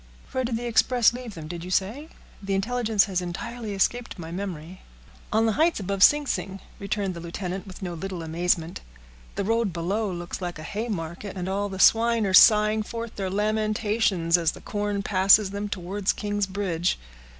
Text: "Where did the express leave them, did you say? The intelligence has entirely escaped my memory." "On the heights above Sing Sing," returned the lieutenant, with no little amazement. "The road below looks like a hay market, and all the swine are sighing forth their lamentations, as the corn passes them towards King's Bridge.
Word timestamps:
"Where 0.31 0.43
did 0.43 0.57
the 0.57 0.65
express 0.65 1.13
leave 1.13 1.35
them, 1.35 1.47
did 1.47 1.63
you 1.63 1.69
say? 1.69 2.09
The 2.41 2.55
intelligence 2.55 3.05
has 3.05 3.21
entirely 3.21 3.75
escaped 3.75 4.17
my 4.17 4.31
memory." 4.31 4.81
"On 5.31 5.45
the 5.45 5.51
heights 5.51 5.79
above 5.79 6.01
Sing 6.01 6.25
Sing," 6.25 6.59
returned 6.79 7.13
the 7.13 7.19
lieutenant, 7.19 7.67
with 7.67 7.83
no 7.83 7.93
little 7.93 8.23
amazement. 8.23 8.81
"The 9.35 9.43
road 9.43 9.71
below 9.71 10.11
looks 10.11 10.41
like 10.41 10.57
a 10.57 10.63
hay 10.63 10.87
market, 10.87 11.37
and 11.37 11.47
all 11.47 11.69
the 11.69 11.77
swine 11.77 12.25
are 12.25 12.33
sighing 12.33 12.81
forth 12.81 13.15
their 13.15 13.29
lamentations, 13.29 14.39
as 14.39 14.53
the 14.53 14.61
corn 14.61 15.03
passes 15.03 15.51
them 15.51 15.69
towards 15.69 16.13
King's 16.13 16.47
Bridge. 16.47 16.97